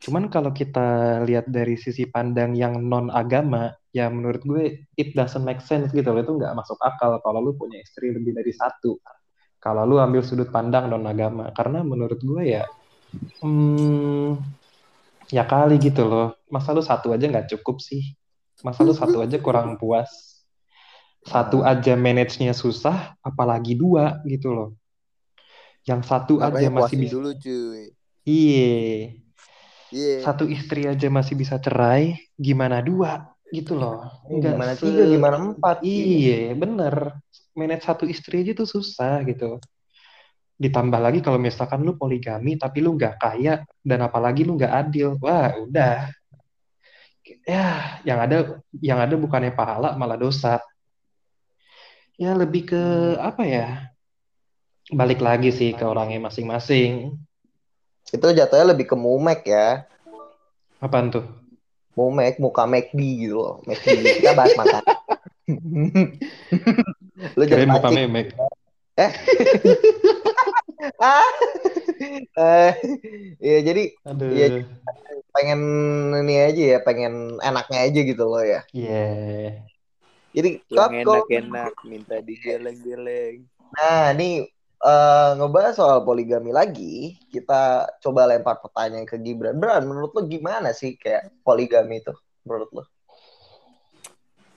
[0.00, 5.44] Cuman kalau kita lihat dari sisi pandang yang non agama, ya menurut gue it doesn't
[5.44, 6.24] make sense gitu loh.
[6.24, 8.96] Itu nggak masuk akal kalau lu punya istri lebih dari satu.
[9.60, 12.64] Kalau lu ambil sudut pandang non agama, karena menurut gue ya,
[13.44, 14.40] hmm,
[15.28, 16.32] ya kali gitu loh.
[16.48, 18.16] Masa lu satu aja nggak cukup sih?
[18.64, 20.08] Masa lu satu aja kurang puas?
[21.20, 24.70] Satu aja manage-nya susah, apalagi dua gitu loh.
[25.84, 27.12] Yang satu aja masih bisa.
[27.20, 27.92] dulu cuy.
[28.24, 28.72] Iya,
[29.90, 30.22] Iya.
[30.22, 34.06] satu istri aja masih bisa cerai, gimana dua gitu loh.
[34.30, 35.76] Nggak Gimana se- tiga, gimana empat?
[35.82, 36.94] Iya, bener.
[37.58, 39.58] Manage satu istri aja tuh susah gitu.
[40.60, 45.18] Ditambah lagi kalau misalkan lu poligami tapi lu nggak kaya dan apalagi lu nggak adil,
[45.18, 46.08] wah udah.
[47.46, 50.58] Ya, yang ada yang ada bukannya pahala malah dosa.
[52.20, 52.82] Ya lebih ke
[53.16, 53.66] apa ya?
[54.90, 57.14] Balik lagi sih ke orangnya masing-masing.
[58.10, 59.86] Itu jatuhnya lebih ke mumek ya.
[60.82, 61.39] Apaan tuh?
[62.00, 63.54] Mumek, muka McD gitu loh.
[63.68, 64.24] McD.
[64.24, 64.82] Kita bahas makan.
[67.36, 68.32] Lu jangan muka memek.
[70.96, 71.28] Ah.
[72.00, 72.72] Eh,
[73.36, 74.32] ya jadi Aduh.
[74.32, 74.64] Iya.
[75.30, 75.60] pengen
[76.24, 78.64] ini aja ya, pengen enaknya aja gitu loh ya.
[78.72, 79.04] Iya.
[80.32, 83.44] Jadi Yang Kak, kalau- enak-enak minta digeleng-geleng.
[83.76, 84.48] Nah, ini
[84.80, 89.60] eh, ngebahas soal poligami lagi, kita coba lempar pertanyaan ke Gibran.
[89.60, 92.12] Bran, menurut lo gimana sih kayak poligami itu?
[92.48, 92.84] Menurut lo?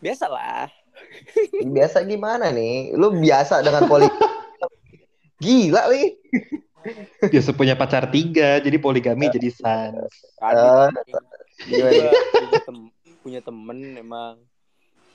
[0.03, 0.67] Biasalah.
[1.63, 2.95] Biasa gimana nih?
[2.95, 4.19] Lu biasa dengan poligami?
[5.43, 6.07] Gila nih.
[7.31, 10.11] Biasa punya pacar tiga, jadi poligami jadi sans.
[10.43, 10.87] Eh,
[11.63, 12.03] gimana?
[12.03, 14.35] gua punya, tem- punya temen emang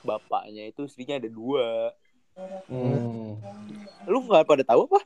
[0.00, 1.92] bapaknya itu istrinya ada dua.
[2.68, 3.34] Hmm.
[4.06, 5.00] Lu nggak pada tahu apa?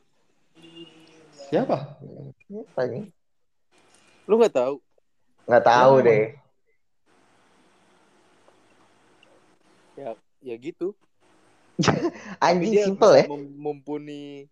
[1.49, 1.77] Siapa?
[2.49, 3.09] Apa nih?
[4.29, 4.75] Lu nggak tahu?
[5.49, 6.25] Nggak tahu deh.
[9.93, 10.09] Ya,
[10.41, 10.97] ya gitu.
[12.43, 13.25] Anjing simple ya.
[13.29, 14.49] mem- mumpuni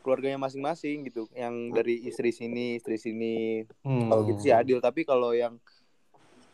[0.00, 1.28] keluarganya masing-masing gitu.
[1.36, 3.64] Yang dari istri sini, istri sini.
[3.84, 4.08] Hmm.
[4.08, 4.78] Kalau gitu sih adil.
[4.80, 5.60] Tapi kalau yang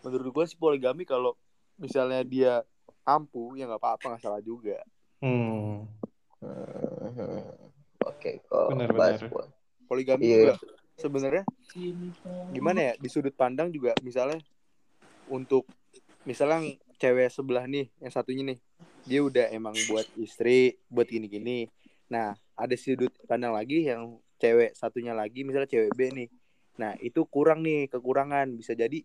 [0.04, 1.38] menurut gue sih poligami kalau
[1.80, 2.60] misalnya dia
[3.04, 4.78] ampuh ya nggak apa-apa nggak salah juga.
[5.24, 5.88] Hmm.
[6.44, 7.40] Hmm.
[8.04, 9.48] Oke, kok Benar, bahas benar.
[9.88, 10.36] Poligami Iya.
[10.36, 10.54] juga
[10.94, 11.42] sebenarnya
[12.54, 14.38] gimana ya di sudut pandang juga misalnya
[15.26, 15.66] untuk
[16.22, 16.62] misalnya
[17.02, 18.58] cewek sebelah nih yang satunya nih
[19.02, 21.66] dia udah emang buat istri buat gini-gini
[22.06, 26.28] nah ada sudut pandang lagi yang cewek satunya lagi misalnya cewek B nih
[26.78, 29.02] nah itu kurang nih kekurangan bisa jadi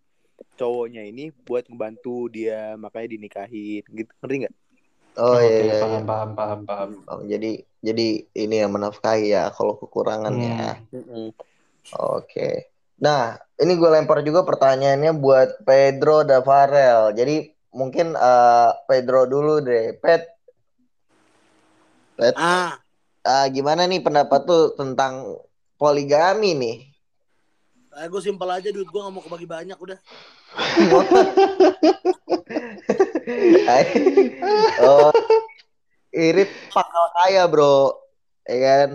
[0.55, 4.55] cowoknya ini buat ngebantu dia makanya dinikahin gitu ngerti nggak
[5.19, 5.79] Oh Oke, iya, iya, iya.
[5.83, 6.89] paham, paham, paham, paham.
[7.11, 8.07] Oh, jadi jadi
[8.39, 10.79] ini yang menafkahi ya kalau kekurangan ya.
[10.95, 11.35] Hmm.
[11.91, 12.71] Oke.
[13.03, 17.11] Nah, ini gue lempar juga pertanyaannya buat Pedro Davarel.
[17.11, 19.99] Jadi mungkin eh, Pedro dulu deh.
[19.99, 20.23] Pet,
[22.15, 22.79] Pet, Ah,
[23.27, 25.35] ah, gimana nih pendapat tuh tentang
[25.75, 26.77] poligami nih?
[27.99, 29.99] eh, gue simpel aja duit gue gak mau kebagi banyak udah.
[34.85, 35.11] oh,
[36.13, 37.95] irit pangkal kaya bro,
[38.47, 38.89] ya kan?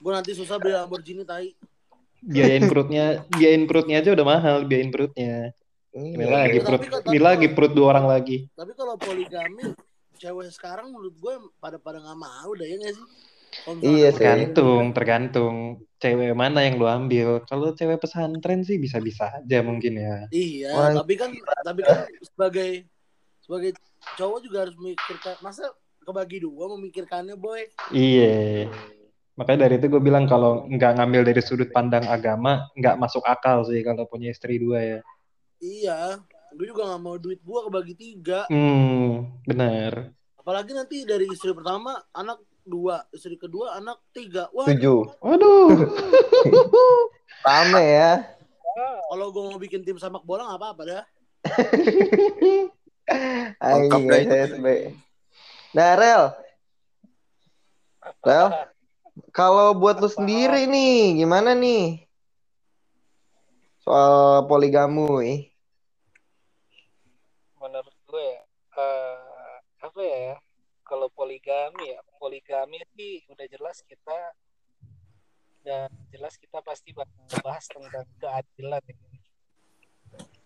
[0.00, 1.52] Gue nanti susah beli Lamborghini tai.
[2.26, 5.52] Biayain perutnya, biayain perutnya aja udah mahal, biayain perutnya.
[5.96, 6.64] Ini Iya, lagi iya.
[6.64, 8.36] perut, ini lagi perut dua orang lagi.
[8.52, 9.72] Tapi kalau poligami,
[10.20, 13.06] cewek sekarang menurut gue pada pada nggak mau deh ya nggak sih?
[13.80, 14.08] Iya.
[14.12, 15.56] Tergantung, tergantung.
[15.96, 17.40] cewek mana yang lu ambil.
[17.48, 20.28] Kalau cewek pesantren sih bisa-bisa aja mungkin ya.
[20.28, 21.32] Iya, Wah, tapi kan
[21.64, 22.84] tapi kan sebagai
[23.46, 23.78] sebagai
[24.18, 25.70] cowok juga harus memikirkan masa
[26.02, 27.62] kebagi dua memikirkannya boy.
[27.94, 28.66] Iya.
[29.38, 33.62] Makanya dari itu gue bilang kalau nggak ngambil dari sudut pandang agama, nggak masuk akal
[33.62, 35.00] sih kalau punya istri dua ya.
[35.62, 36.18] Iya,
[36.58, 38.50] gue juga nggak mau duit gua kebagi tiga.
[38.50, 40.10] Hmm, benar.
[40.40, 44.48] Apalagi nanti dari istri pertama anak dua, istri kedua anak tiga.
[44.56, 45.20] Wah, Tujuh.
[45.22, 45.70] Waduh.
[47.46, 48.12] Rame ya.
[49.06, 51.04] kalau gue mau bikin tim samak bola nggak apa-apa dah.
[53.06, 53.98] Itu.
[54.10, 54.66] SSB.
[55.72, 56.24] Nah, Rel.
[58.22, 58.48] Rel,
[59.30, 62.06] kalau buat lu sendiri nih, gimana nih?
[63.82, 65.22] Soal poligamu,
[67.66, 68.40] menurut gue ya
[68.78, 70.38] eh, apa ya
[70.86, 74.18] kalau poligami ya poligami sih udah jelas kita
[75.66, 78.96] udah jelas kita pasti bakal bahas tentang keadilan ya.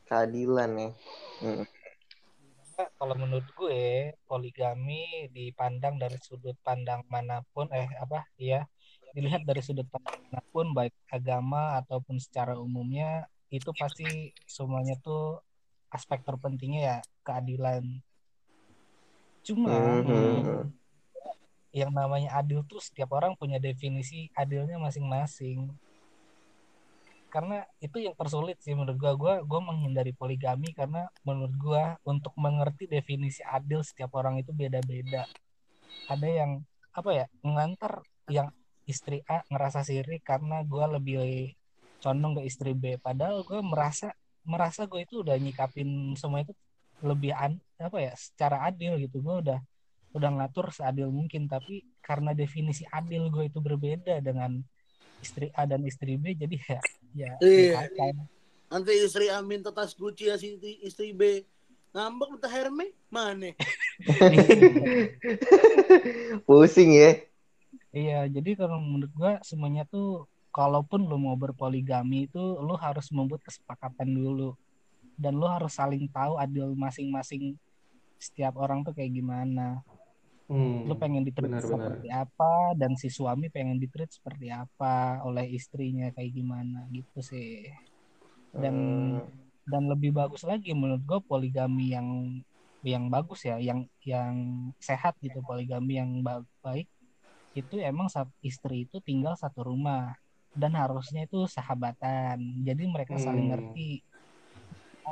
[0.08, 0.90] keadilan ya.
[1.44, 1.64] Hmm.
[3.00, 8.68] Kalau menurut gue poligami dipandang dari sudut pandang mana pun eh apa ya
[9.16, 15.40] dilihat dari sudut pandang mana pun baik agama ataupun secara umumnya itu pasti semuanya tuh
[15.88, 18.04] aspek terpentingnya ya keadilan
[19.48, 19.72] cuma
[20.04, 20.68] Mhm.
[21.72, 25.72] yang namanya adil tuh setiap orang punya definisi adilnya masing-masing
[27.30, 29.12] karena itu yang tersulit sih menurut gua.
[29.14, 35.24] Gua gua menghindari poligami karena menurut gua untuk mengerti definisi adil setiap orang itu beda-beda.
[36.10, 36.50] Ada yang
[36.90, 38.50] apa ya mengantar yang
[38.84, 41.54] istri A ngerasa sirik karena gua lebih
[42.02, 42.98] condong ke istri B.
[42.98, 44.10] Padahal gua merasa
[44.44, 46.56] merasa gue itu udah nyikapin semua itu
[47.04, 49.20] lebih an, apa ya secara adil gitu.
[49.22, 49.60] Gue udah
[50.10, 54.58] udah ngatur seadil mungkin tapi karena definisi adil gue itu berbeda dengan
[55.22, 56.80] istri A dan istri B jadi ya
[57.14, 57.90] ya Iya.
[58.70, 60.54] Nanti istri A minta tas Gucci ya si
[60.86, 61.42] istri B
[61.90, 63.50] ngambek minta Hermes mana?
[66.46, 67.18] Pusing ya.
[67.90, 73.42] Iya, jadi kalau menurut gua semuanya tuh kalaupun lu mau berpoligami itu lu harus membuat
[73.42, 74.54] kesepakatan dulu
[75.18, 77.58] dan lu harus saling tahu adil masing-masing
[78.22, 79.82] setiap orang tuh kayak gimana.
[80.50, 86.06] Hmm, Lu pengen ditreat seperti apa dan si suami pengen ditreat seperti apa oleh istrinya
[86.16, 87.48] kayak gimana gitu sih.
[88.62, 89.50] Dan Hmm.
[89.72, 92.08] dan lebih bagus lagi menurut gue poligami yang
[92.92, 93.80] yang bagus ya yang
[94.12, 94.34] yang
[94.88, 96.88] sehat gitu poligami yang ba- baik
[97.60, 98.08] itu emang
[98.50, 100.14] istri itu tinggal satu rumah
[100.60, 103.52] dan harusnya itu sahabatan jadi mereka saling Hmm.
[103.52, 104.02] ngerti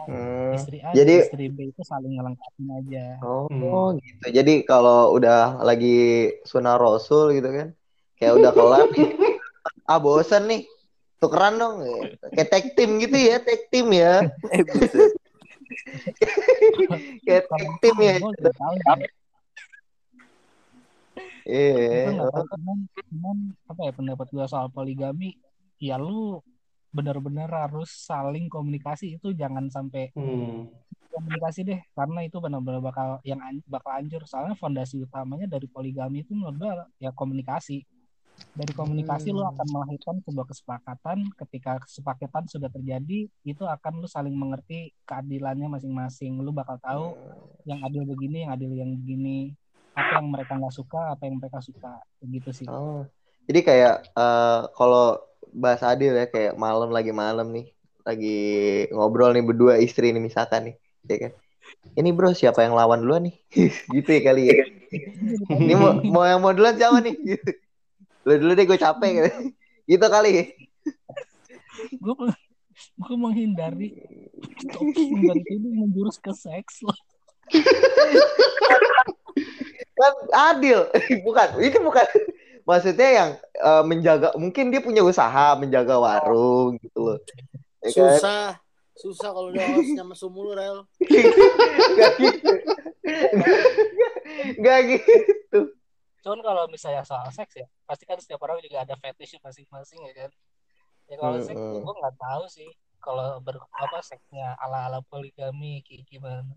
[0.07, 0.55] Hmm.
[0.55, 3.99] istri A Jadi- istri B itu saling ngelengkapin aja Oh, Hmm.
[3.99, 4.27] gitu.
[4.31, 7.69] Jadi kalau udah lagi sunah rasul gitu kan,
[8.15, 8.87] kayak udah kelar,
[9.91, 10.63] ah bosan nih,
[11.17, 11.83] tukeran dong.
[12.31, 14.23] Kayak tag team gitu ya, tag team ya.
[14.55, 14.63] Eh.
[17.25, 18.15] Kayak tag team ya.
[18.19, 18.33] Sih.
[21.49, 22.29] Iya.
[23.09, 25.33] Cuman apa ya pendapat gue soal poligami
[25.79, 26.45] ya lu
[26.89, 29.17] benar-benar harus saling komunikasi.
[29.21, 30.69] Itu jangan sampai Hmm.
[31.09, 34.23] komunikasi deh karena itu benar-benar bakal yang an- bakal hancur.
[34.25, 36.73] Soalnya fondasi utamanya dari poligami itu menurut gue
[37.03, 37.83] ya komunikasi.
[38.55, 39.51] Dari komunikasi Hmm.
[39.51, 41.19] akan melahirkan sebuah kesepakatan.
[41.35, 46.39] Ketika kesepakatan sudah terjadi itu akan lu saling mengerti keadilannya masing-masing.
[46.39, 47.07] Lu bakal tahu
[47.67, 49.53] yang adil begini yang adil yang begini.
[49.99, 51.99] Apa yang mereka nggak suka apa yang mereka suka.
[52.23, 52.67] Gitu sih.
[52.71, 53.03] Oh.
[53.51, 55.19] Jadi kayak eh, kalau
[55.53, 57.67] bahas adil ya kayak malam lagi malam nih,
[58.05, 58.39] lagi
[58.93, 60.77] ngobrol nih berdua istri nih misalkan nih,
[61.09, 61.33] ya kan.
[61.99, 63.37] Ini bro siapa yang lawan duluan nih?
[63.97, 64.55] gitu ya kali ya.
[65.53, 67.17] Ini mau mau yang mau duluan siapa nih?
[67.17, 67.51] Gitu.
[68.25, 69.31] Lu dulu deh gue capek gitu.
[69.89, 70.53] Gitu kali.
[71.97, 72.15] gue
[73.01, 73.97] gue menghindari
[74.69, 75.09] topik
[75.49, 76.93] ini menjurus ke seks loh
[79.99, 80.87] Kan adil.
[81.27, 82.07] bukan, ini bukan
[82.69, 87.19] maksudnya yang eh, menjaga mungkin dia punya usaha menjaga warung gitu loh.
[87.81, 87.97] Ya kan?
[87.97, 88.45] Susah,
[88.93, 90.85] susah kalau udah host sama sumur rel.
[91.01, 92.53] Gak gitu.
[94.61, 95.61] Gak gitu.
[96.19, 100.27] cuman kalau misalnya soal seks ya pasti kan setiap orang juga ada fetish masing-masing ya
[100.27, 100.31] kan
[101.09, 101.81] ya kalau seks Mm-mm.
[101.81, 102.69] gue nggak tahu sih
[103.01, 106.53] kalau ber apa seksnya ala ala poligami kayak gimana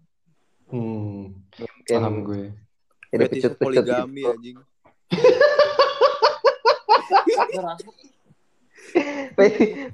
[0.67, 1.35] Hmm.
[1.83, 2.51] Paham gue.
[3.11, 4.31] jadi Fetish pecut-pecut poligami gitu.
[4.31, 4.57] anjing.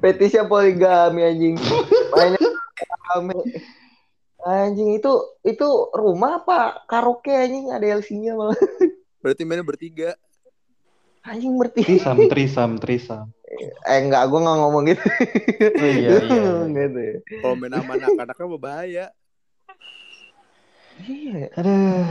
[0.02, 1.56] Fetishnya poligami anjing.
[2.14, 3.36] Mainnya poligami.
[4.48, 5.12] Anjing itu
[5.44, 8.58] itu rumah apa karaoke anjing ada LC-nya malah.
[9.20, 10.16] Berarti mainnya bertiga.
[11.28, 11.84] Anjing berarti.
[11.84, 13.26] Trisam, trisam, trisam.
[13.84, 15.04] Eh enggak, gue nggak ngomong gitu.
[15.80, 16.52] Oh, iya, iya, iya.
[16.68, 17.04] gitu.
[17.44, 19.06] Kalau main sama anak-anaknya berbahaya.
[20.98, 22.04] Iya, aduh.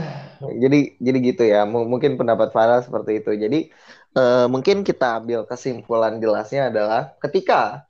[0.61, 1.65] Jadi jadi gitu ya.
[1.67, 3.31] M- mungkin pendapat Farah seperti itu.
[3.35, 3.69] Jadi
[4.17, 7.85] eh, mungkin kita ambil kesimpulan jelasnya adalah ketika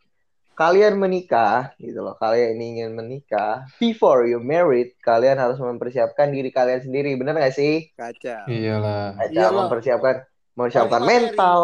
[0.58, 6.82] kalian menikah gitu loh, kalian ingin menikah, before you married, kalian harus mempersiapkan diri kalian
[6.82, 7.14] sendiri.
[7.14, 7.94] Bener gak sih?
[7.94, 8.50] Kacau.
[8.50, 9.22] Iyalah.
[9.22, 9.70] Aja Iyalah.
[9.70, 10.16] mempersiapkan
[10.58, 11.62] mempersiapkan mental.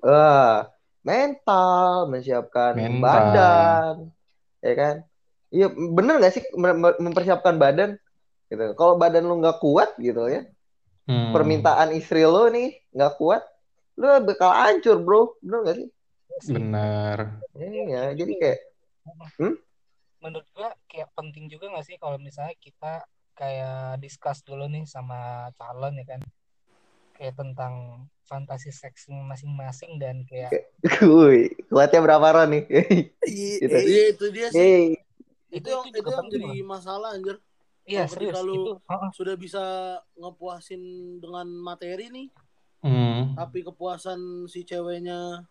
[0.00, 0.58] Eh,
[1.02, 3.02] mental, Mental.
[3.02, 3.94] badan.
[4.62, 4.94] Ya kan?
[5.50, 7.98] Iya, bener gak sih mem- mem- mempersiapkan badan?
[8.46, 8.78] Gitu.
[8.78, 10.46] Kalau badan lu nggak kuat gitu ya,
[11.10, 11.34] Hmm.
[11.34, 13.42] permintaan istri lo nih nggak kuat,
[13.98, 15.88] lu bakal hancur bro, bener gak sih?
[16.50, 17.18] Benar.
[17.56, 18.58] Iya, jadi kayak
[20.20, 25.48] menurut gua kayak penting juga nggak sih kalau misalnya kita kayak discuss dulu nih sama
[25.56, 26.20] calon ya kan
[27.16, 30.52] kayak tentang fantasi seks masing-masing dan kayak
[31.00, 32.64] kuy, kuatnya berapa ron nih?
[33.28, 33.76] Gitu.
[33.76, 34.56] Iya itu dia sih.
[34.56, 34.84] Hey,
[35.52, 37.36] Itu, itu yang itu yang jadi masalah anjir.
[37.84, 38.72] iya Kalau serius lu- itu.
[39.12, 39.62] Sudah bisa
[40.16, 40.82] ngepuasin
[41.20, 42.26] dengan materi nih,
[42.80, 43.36] Hmm.
[43.36, 45.44] tapi kepuasan si ceweknya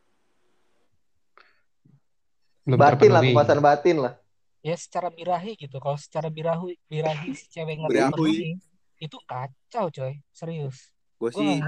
[2.66, 4.14] Belum batin lah, kepuasan batin lah.
[4.66, 8.58] ya secara birahi gitu kalau secara birahi birahi si cewek nggak terpenuhi
[9.00, 10.90] itu kacau coy serius
[11.20, 11.60] Gue gua sih,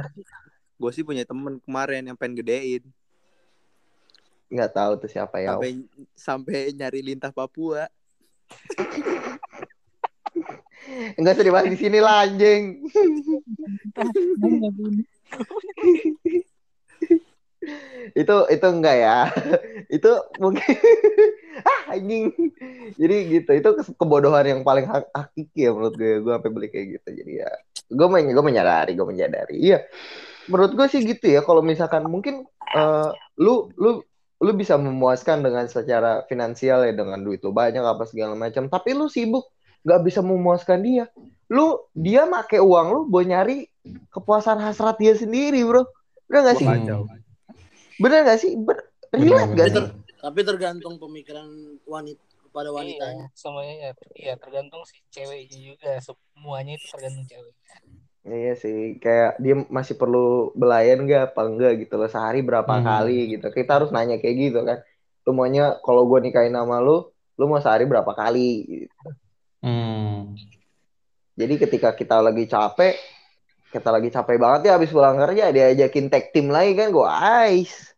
[0.80, 2.88] gue sih punya temen kemarin yang pengen gedein.
[4.48, 5.60] Nggak tahu tuh siapa ya.
[5.60, 5.72] Sampai
[6.16, 7.92] sampai nyari lintah Papua.
[11.20, 12.80] Enggak usah dibahas di sini lah anjing.
[18.18, 19.18] Itu itu enggak ya.
[19.96, 20.66] Itu mungkin
[21.72, 22.32] ah anjing.
[22.98, 26.24] Jadi gitu itu ke- kebodohan yang paling hak- hakiki ya menurut gue.
[26.24, 27.10] Gue sampai beli kayak gitu.
[27.22, 27.50] Jadi ya
[27.92, 29.56] gue men gue menyadari gue menyadari.
[29.62, 29.86] Iya
[30.50, 31.46] menurut gue sih gitu ya.
[31.46, 34.02] Kalau misalkan mungkin eh, lu lu
[34.42, 38.72] lu bisa memuaskan dengan secara finansial ya dengan duit lu banyak apa segala macam.
[38.72, 39.46] Tapi lu sibuk
[39.86, 41.06] nggak bisa memuaskan dia
[41.52, 43.68] lu dia make uang lu buat nyari
[44.14, 45.84] kepuasan hasrat dia sendiri bro
[46.32, 47.04] bener gak sih Wah, Hmm.
[48.00, 49.86] bener gak sih Ber- relate gak sih
[50.22, 51.50] tapi tergantung pemikiran
[51.90, 53.26] wanita kepada wanitanya.
[53.32, 57.54] Iya, semuanya ya, iya tergantung si ceweknya juga semuanya itu tergantung cewek
[58.22, 62.86] Iya sih, kayak dia masih perlu belayan nggak apa enggak gitu loh sehari berapa Hmm.
[62.86, 63.50] kali gitu.
[63.50, 64.78] Kita harus nanya kayak gitu kan.
[65.26, 67.10] Lu maunya kalau gue nikahin sama lu,
[67.42, 68.46] lu mau sehari berapa kali?
[68.70, 69.08] Gitu.
[69.66, 70.38] Hmm.
[71.36, 72.96] Jadi ketika kita lagi capek,
[73.72, 77.08] kita lagi capek banget ya habis pulang kerja dia ajakin tag team lagi kan, gue
[77.08, 77.96] ais,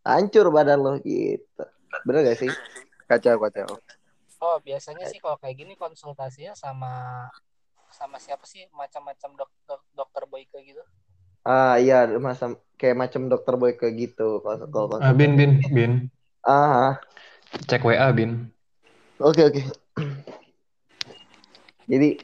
[0.00, 1.64] hancur badan lo gitu.
[2.08, 2.52] Bener gak sih?
[3.04, 3.76] Kacau, kacau.
[4.40, 7.28] oh biasanya sih kalau kayak gini konsultasinya sama
[7.92, 10.80] sama siapa sih macam-macam dokter dokter boyke gitu
[11.40, 15.92] Ah iya, masa kayak macam dokter boy kayak gitu kalau kalau Ah, Bin, Bin, Bin.
[16.44, 17.00] Ah,
[17.64, 18.52] Cek WA, Bin.
[19.16, 19.62] Oke oke.
[21.90, 22.20] Jadi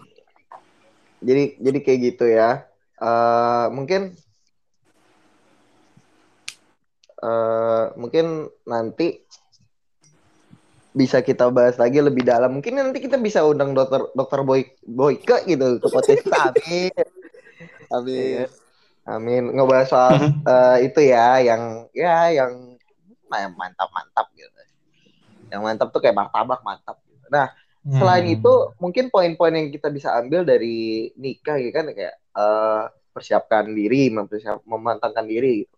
[1.21, 2.65] jadi jadi kayak gitu ya.
[3.01, 4.17] Eh mungkin
[7.17, 9.25] eh mungkin nanti
[10.97, 12.57] bisa kita bahas lagi lebih dalam.
[12.57, 16.25] Mungkin nanti kita bisa undang dokter dokter Boy Boyke gitu ke podcast.
[16.33, 16.93] Amin.
[17.93, 18.49] Amin.
[19.05, 19.43] Amin.
[19.53, 22.77] Ngebahas soal eh, itu ya yang ya yang
[23.29, 24.61] mantap-mantap gitu.
[25.53, 26.97] Yang mantap tuh kayak martabak mantap.
[27.29, 27.53] Nah,
[27.87, 28.35] Selain Hmm.
[28.37, 32.83] itu, mungkin poin-poin yang kita bisa ambil dari nikah ya kan kayak eh,
[33.15, 35.77] persiapkan diri, mempersiap, memantapkan diri gitu.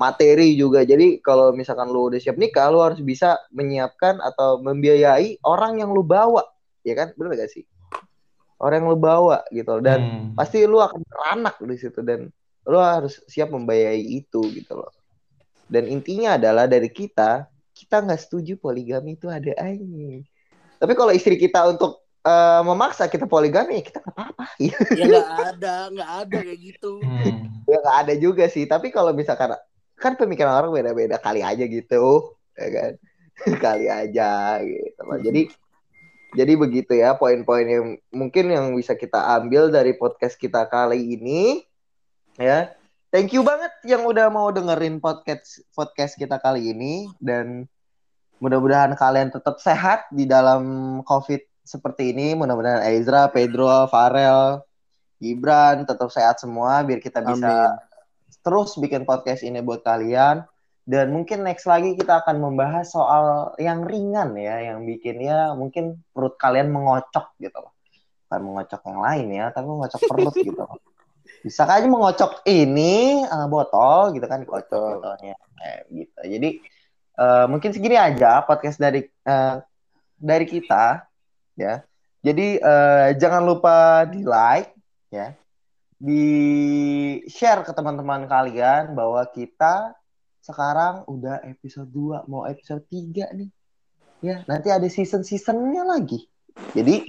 [0.00, 0.80] Materi juga.
[0.86, 5.90] Jadi kalau misalkan lu udah siap nikah, lu harus bisa menyiapkan atau membiayai orang yang
[5.92, 6.44] lu bawa,
[6.86, 7.12] ya kan?
[7.18, 7.64] Bener gak sih?
[8.60, 9.80] Orang yang lu bawa gitu.
[9.82, 10.36] Dan Hmm.
[10.38, 12.30] pasti lu akan beranak di situ dan
[12.64, 14.92] lu harus siap membiayai itu gitu loh.
[15.70, 20.24] Dan intinya adalah dari kita, kita nggak setuju poligami itu ada anjing.
[20.80, 24.44] Tapi kalau istri kita untuk eh, memaksa kita poligami ya kita nggak apa-apa.
[24.56, 25.28] Ya nggak
[25.60, 26.92] ada, nggak ada kayak gitu.
[27.04, 27.60] Hmm.
[27.68, 28.64] ya nggak ada juga sih.
[28.64, 29.52] Tapi kalau misalkan
[30.00, 32.92] kan pemikiran orang beda-beda kali aja gitu, ya kan?
[33.64, 35.20] kali aja gitu loh.
[35.20, 35.52] Jadi
[36.30, 41.66] jadi begitu ya poin-poin yang mungkin yang bisa kita ambil dari podcast kita kali ini
[42.40, 42.72] ya.
[43.10, 47.66] Thank you banget yang udah mau dengerin podcast podcast kita kali ini dan
[48.40, 52.32] mudah-mudahan kalian tetap sehat di dalam COVID seperti ini.
[52.34, 54.64] Mudah-mudahan Ezra, Pedro, Farel,
[55.20, 58.40] Gibran tetap sehat semua biar kita bisa Amin.
[58.40, 60.48] terus bikin podcast ini buat kalian.
[60.88, 66.02] Dan mungkin next lagi kita akan membahas soal yang ringan ya, yang bikin ya mungkin
[66.10, 67.76] perut kalian mengocok gitu loh.
[68.26, 70.80] Bukan mengocok yang lain ya, tapi mengocok perut gitu loh.
[71.40, 75.00] bisa aja mengocok ini uh, botol gitu kan dikocok Betul.
[75.00, 76.48] botolnya eh, gitu jadi
[77.16, 79.62] uh, mungkin segini aja podcast dari uh,
[80.20, 81.08] dari kita
[81.56, 81.82] ya.
[82.20, 84.76] Jadi uh, jangan lupa di like
[85.08, 85.32] ya.
[86.00, 86.24] Di
[87.28, 89.92] share ke teman-teman kalian bahwa kita
[90.40, 93.50] sekarang udah episode 2 mau episode 3 nih.
[94.20, 96.28] Ya nanti ada season-seasonnya lagi.
[96.76, 97.08] Jadi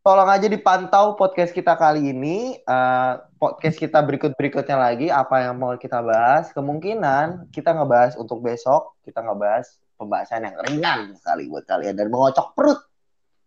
[0.00, 2.56] tolong aja dipantau podcast kita kali ini.
[2.64, 6.52] Uh, podcast kita berikut-berikutnya lagi, apa yang mau kita bahas.
[6.56, 9.68] Kemungkinan kita ngebahas untuk besok, kita ngebahas
[10.00, 12.80] pembahasan yang ringan kali buat kalian dan mengocok perut.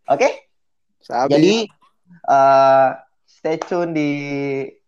[0.10, 0.50] Oke?
[1.02, 1.34] Sabi.
[1.34, 1.56] Jadi
[2.30, 2.90] uh,
[3.26, 4.12] stay tune di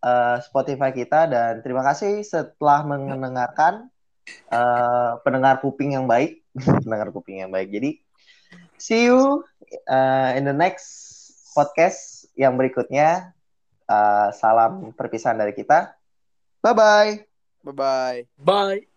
[0.06, 3.90] uh, Spotify kita dan terima kasih setelah mendengarkan
[4.54, 6.46] uh, pendengar kuping yang baik,
[6.86, 7.74] pendengar kuping yang baik.
[7.74, 7.90] Jadi
[8.78, 9.42] see you
[9.90, 11.05] uh, in the next
[11.56, 13.32] podcast yang berikutnya.
[13.88, 15.96] Uh, salam perpisahan dari kita.
[16.60, 17.12] Bye bye.
[17.64, 18.18] Bye bye.
[18.36, 18.95] Bye.